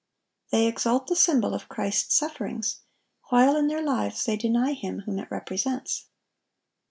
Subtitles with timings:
[0.51, 2.77] They exalt the symbol of Christ's sufferings,
[3.29, 6.07] while in their lives they deny Him whom it represents.